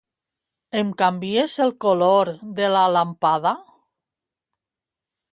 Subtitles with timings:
[0.79, 3.51] Em canvies el color de la làmpada?